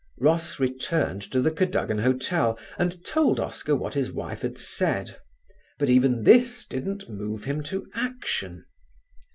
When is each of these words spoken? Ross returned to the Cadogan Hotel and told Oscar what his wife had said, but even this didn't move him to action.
Ross 0.19 0.59
returned 0.59 1.21
to 1.21 1.39
the 1.43 1.51
Cadogan 1.51 1.99
Hotel 1.99 2.57
and 2.79 3.05
told 3.05 3.39
Oscar 3.39 3.75
what 3.75 3.93
his 3.93 4.11
wife 4.11 4.41
had 4.41 4.57
said, 4.57 5.19
but 5.77 5.91
even 5.91 6.23
this 6.23 6.65
didn't 6.65 7.07
move 7.07 7.43
him 7.43 7.61
to 7.61 7.85
action. 7.93 8.65